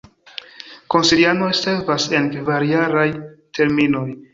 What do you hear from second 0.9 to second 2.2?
Konsilianoj servas